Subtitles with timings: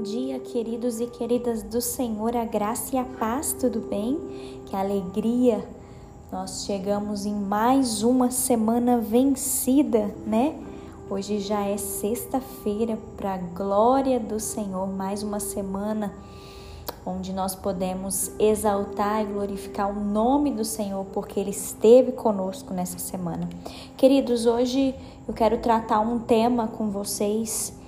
[0.00, 4.18] Bom dia, queridos e queridas do Senhor, a graça e a paz, tudo bem?
[4.64, 5.62] Que alegria!
[6.32, 10.58] Nós chegamos em mais uma semana vencida, né?
[11.10, 16.14] Hoje já é sexta-feira, para a glória do Senhor, mais uma semana
[17.04, 22.98] onde nós podemos exaltar e glorificar o nome do Senhor, porque Ele esteve conosco nessa
[22.98, 23.46] semana.
[23.98, 24.94] Queridos, hoje
[25.28, 27.78] eu quero tratar um tema com vocês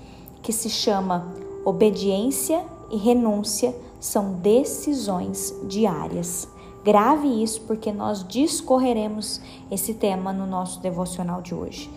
[0.42, 6.48] que se chama Obediência e renúncia são decisões diárias.
[6.84, 11.88] Grave isso porque nós discorreremos esse tema no nosso devocional de hoje.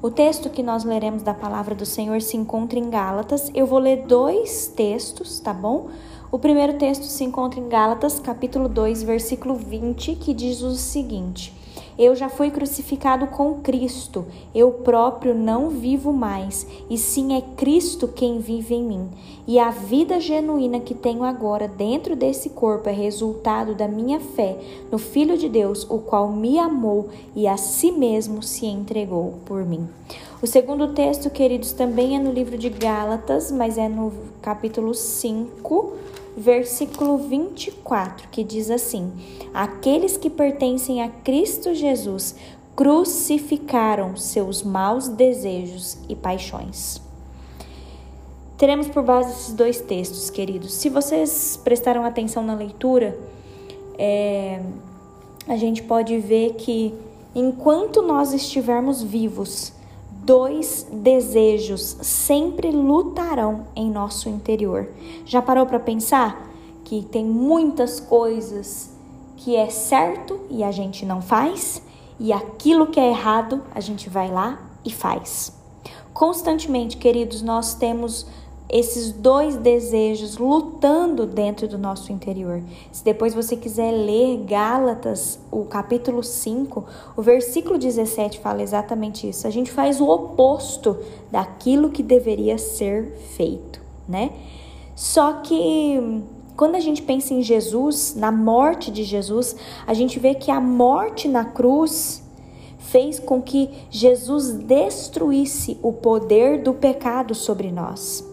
[0.00, 3.50] O texto que nós leremos da palavra do Senhor se encontra em Gálatas.
[3.54, 5.90] Eu vou ler dois textos, tá bom?
[6.30, 11.54] O primeiro texto se encontra em Gálatas, capítulo 2, versículo 20, que diz o seguinte:
[11.98, 14.24] Eu já fui crucificado com Cristo,
[14.54, 19.08] eu próprio não vivo mais, e sim é Cristo quem vive em mim.
[19.46, 24.56] E a vida genuína que tenho agora dentro desse corpo é resultado da minha fé
[24.90, 29.64] no Filho de Deus, o qual me amou e a si mesmo se entregou por
[29.64, 29.88] mim.
[30.42, 34.12] O segundo texto, queridos, também é no livro de Gálatas, mas é no
[34.42, 35.92] capítulo 5
[36.36, 39.12] versículo 24, que diz assim:
[39.54, 42.34] Aqueles que pertencem a Cristo Jesus
[42.74, 47.00] crucificaram seus maus desejos e paixões.
[48.58, 50.74] Teremos por base esses dois textos, queridos.
[50.74, 53.16] Se vocês prestaram atenção na leitura,
[53.98, 54.60] é,
[55.46, 56.92] a gente pode ver que
[57.32, 59.72] enquanto nós estivermos vivos,
[60.24, 64.88] dois desejos sempre lutarão em nosso interior.
[65.24, 66.48] Já parou para pensar
[66.84, 68.90] que tem muitas coisas
[69.36, 71.82] que é certo e a gente não faz,
[72.20, 75.52] e aquilo que é errado a gente vai lá e faz.
[76.12, 78.26] Constantemente, queridos, nós temos
[78.72, 82.62] esses dois desejos lutando dentro do nosso interior.
[82.90, 86.82] Se depois você quiser ler Gálatas, o capítulo 5,
[87.14, 89.46] o versículo 17 fala exatamente isso.
[89.46, 90.96] A gente faz o oposto
[91.30, 94.30] daquilo que deveria ser feito, né?
[94.96, 96.22] Só que
[96.56, 99.54] quando a gente pensa em Jesus, na morte de Jesus,
[99.86, 102.22] a gente vê que a morte na cruz
[102.78, 108.31] fez com que Jesus destruísse o poder do pecado sobre nós.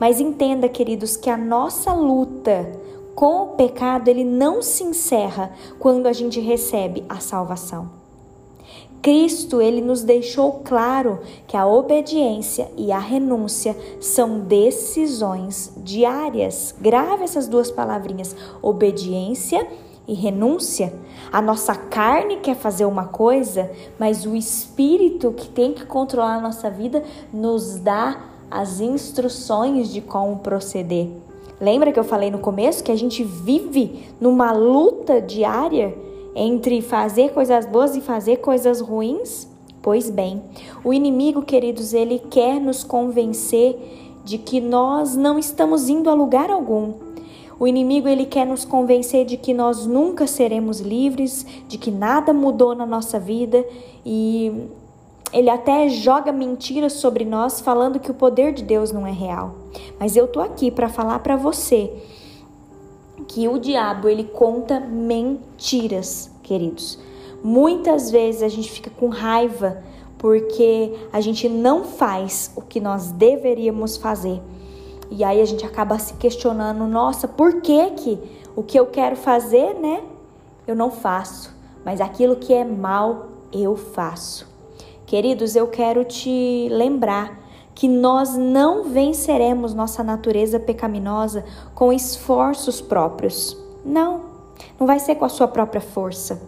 [0.00, 2.66] Mas entenda, queridos, que a nossa luta
[3.14, 7.90] com o pecado, ele não se encerra quando a gente recebe a salvação.
[9.02, 16.74] Cristo, ele nos deixou claro que a obediência e a renúncia são decisões diárias.
[16.80, 19.66] Grave essas duas palavrinhas: obediência
[20.08, 20.92] e renúncia.
[21.30, 26.40] A nossa carne quer fazer uma coisa, mas o espírito que tem que controlar a
[26.40, 27.02] nossa vida
[27.32, 31.08] nos dá as instruções de como proceder.
[31.60, 35.94] Lembra que eu falei no começo que a gente vive numa luta diária
[36.34, 39.46] entre fazer coisas boas e fazer coisas ruins?
[39.82, 40.42] Pois bem,
[40.84, 46.50] o inimigo, queridos, ele quer nos convencer de que nós não estamos indo a lugar
[46.50, 46.94] algum.
[47.58, 52.32] O inimigo ele quer nos convencer de que nós nunca seremos livres, de que nada
[52.32, 53.62] mudou na nossa vida
[54.04, 54.50] e
[55.32, 59.54] ele até joga mentiras sobre nós falando que o poder de Deus não é real.
[59.98, 61.92] Mas eu tô aqui para falar para você
[63.28, 66.98] que o diabo ele conta mentiras, queridos.
[67.42, 69.82] Muitas vezes a gente fica com raiva
[70.18, 74.42] porque a gente não faz o que nós deveríamos fazer.
[75.10, 78.18] E aí a gente acaba se questionando, nossa, por que que
[78.54, 80.02] o que eu quero fazer, né?
[80.66, 81.54] Eu não faço,
[81.84, 84.49] mas aquilo que é mal eu faço.
[85.10, 87.36] Queridos, eu quero te lembrar
[87.74, 91.44] que nós não venceremos nossa natureza pecaminosa
[91.74, 93.58] com esforços próprios.
[93.84, 94.20] Não,
[94.78, 96.40] não vai ser com a sua própria força.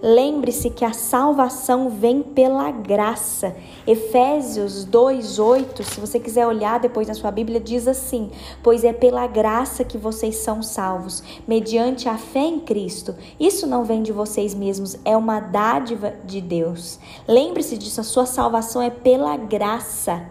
[0.00, 3.56] Lembre-se que a salvação vem pela graça.
[3.84, 8.30] Efésios 2:8, se você quiser olhar depois na sua Bíblia, diz assim:
[8.62, 13.16] "Pois é pela graça que vocês são salvos, mediante a fé em Cristo.
[13.40, 18.24] Isso não vem de vocês mesmos, é uma dádiva de Deus." Lembre-se disso, a sua
[18.26, 20.22] salvação é pela graça.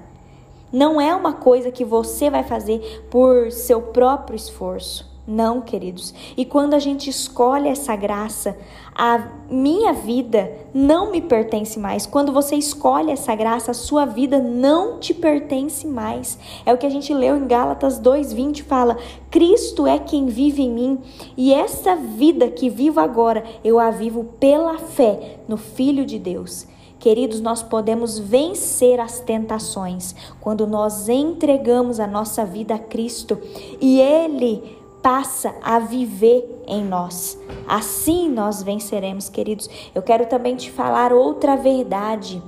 [0.71, 5.06] Não é uma coisa que você vai fazer por seu próprio esforço.
[5.27, 6.13] Não, queridos.
[6.37, 8.57] E quando a gente escolhe essa graça,
[8.95, 12.05] a minha vida não me pertence mais.
[12.05, 16.39] Quando você escolhe essa graça, a sua vida não te pertence mais.
[16.65, 18.97] É o que a gente leu em Gálatas 2:20 fala:
[19.29, 20.99] Cristo é quem vive em mim,
[21.35, 26.65] e essa vida que vivo agora, eu a vivo pela fé no Filho de Deus.
[26.99, 33.37] Queridos, nós podemos vencer as tentações quando nós entregamos a nossa vida a Cristo
[33.79, 37.39] e Ele passa a viver em nós.
[37.65, 39.69] Assim nós venceremos, queridos.
[39.95, 42.43] Eu quero também te falar outra verdade.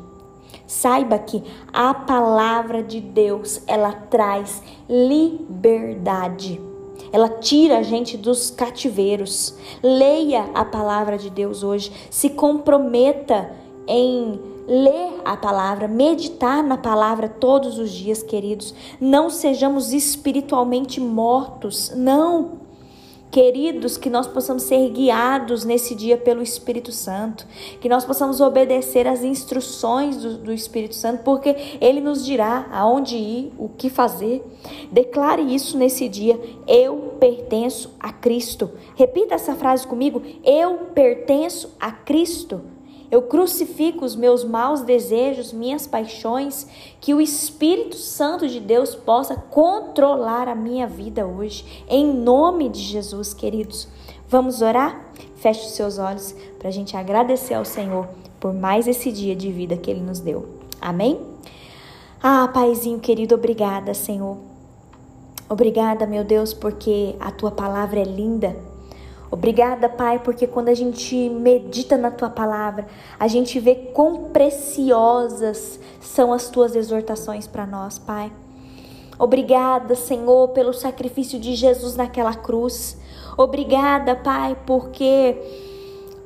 [0.68, 1.42] Saiba que
[1.72, 6.60] a palavra de Deus, ela traz liberdade.
[7.14, 9.56] Ela tira a gente dos cativeiros.
[9.82, 11.90] Leia a palavra de Deus hoje.
[12.10, 13.56] Se comprometa
[13.88, 14.38] em
[14.70, 18.74] ler a palavra, meditar na palavra todos os dias, queridos.
[19.02, 21.92] Não sejamos espiritualmente mortos.
[21.96, 22.70] Não.
[23.32, 27.46] Queridos, que nós possamos ser guiados nesse dia pelo Espírito Santo,
[27.80, 33.16] que nós possamos obedecer às instruções do, do, Espírito Santo, porque Ele nos dirá aonde
[33.16, 34.44] ir, o que fazer.
[34.92, 36.40] Declare isso nesse dia.
[36.68, 38.72] Eu pertenço a Cristo.
[38.96, 40.24] Repita essa frase comigo.
[40.44, 42.62] Eu pertenço a Cristo.
[43.12, 46.68] Eu crucifico os meus maus desejos, minhas paixões,
[47.02, 52.80] que o Espírito Santo de Deus possa controlar a minha vida hoje, em nome de
[52.80, 53.88] Jesus, queridos.
[54.28, 55.12] Vamos orar?
[55.38, 58.08] Feche os seus olhos para a gente agradecer ao Senhor
[58.40, 60.48] por mais esse dia de vida que Ele nos deu.
[60.80, 61.20] Amém?
[62.22, 64.38] Ah, Paizinho querido, obrigada, Senhor.
[65.50, 68.56] Obrigada, meu Deus, porque a tua palavra é linda
[69.32, 72.88] Obrigada, Pai, porque quando a gente medita na tua palavra,
[73.20, 78.32] a gente vê quão preciosas são as tuas exortações para nós, Pai.
[79.20, 82.98] Obrigada, Senhor, pelo sacrifício de Jesus naquela cruz.
[83.38, 85.38] Obrigada, Pai, porque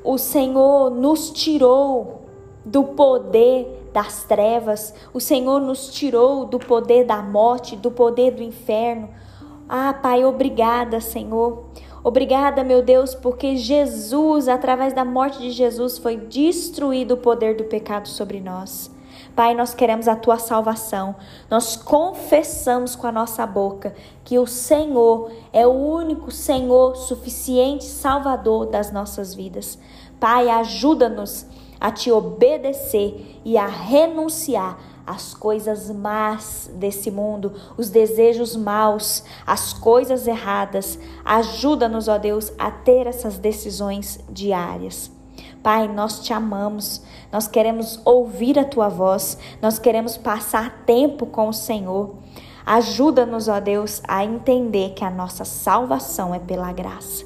[0.02, 2.22] o Senhor nos tirou
[2.64, 8.42] do poder das trevas, o Senhor nos tirou do poder da morte, do poder do
[8.42, 9.08] inferno.
[9.68, 11.64] Ah, Pai, obrigada, Senhor.
[12.04, 17.64] Obrigada, meu Deus, porque Jesus, através da morte de Jesus, foi destruído o poder do
[17.64, 18.90] pecado sobre nós.
[19.34, 21.16] Pai, nós queremos a tua salvação.
[21.50, 28.66] Nós confessamos com a nossa boca que o Senhor é o único Senhor suficiente Salvador
[28.66, 29.78] das nossas vidas.
[30.20, 31.46] Pai, ajuda-nos
[31.80, 39.72] a te obedecer e a renunciar as coisas más desse mundo, os desejos maus, as
[39.72, 40.98] coisas erradas.
[41.24, 45.10] Ajuda-nos, ó Deus, a ter essas decisões diárias.
[45.62, 51.48] Pai, nós te amamos, nós queremos ouvir a tua voz, nós queremos passar tempo com
[51.48, 52.16] o Senhor.
[52.66, 57.24] Ajuda-nos, ó Deus, a entender que a nossa salvação é pela graça.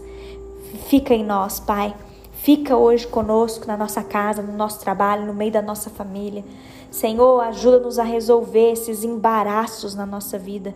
[0.87, 1.95] Fica em nós, Pai.
[2.41, 6.45] Fica hoje conosco na nossa casa, no nosso trabalho, no meio da nossa família.
[6.89, 10.73] Senhor, ajuda-nos a resolver esses embaraços na nossa vida.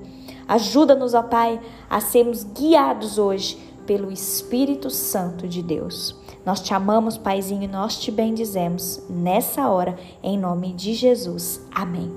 [0.46, 3.56] Ajuda-nos, ó Pai, a sermos guiados hoje
[3.86, 6.16] pelo Espírito Santo de Deus.
[6.44, 11.60] Nós te amamos, Paizinho, e nós te bendizemos nessa hora, em nome de Jesus.
[11.72, 12.12] Amém.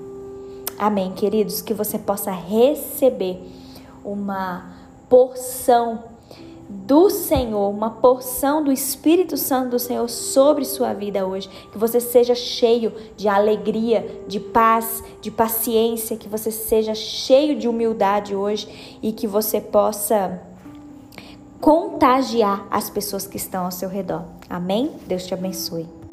[0.78, 3.40] Amém, queridos, que você possa receber
[4.04, 4.74] uma
[5.08, 6.15] porção
[6.68, 11.50] do Senhor, uma porção do Espírito Santo do Senhor sobre sua vida hoje.
[11.72, 17.68] Que você seja cheio de alegria, de paz, de paciência, que você seja cheio de
[17.68, 20.42] humildade hoje e que você possa
[21.62, 24.24] contagiar as pessoas que estão ao seu redor.
[24.50, 24.92] Amém?
[25.08, 26.05] Deus te abençoe.